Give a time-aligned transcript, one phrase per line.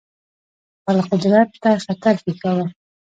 [0.79, 2.65] خپل قدرت ته خطر پېښاوه.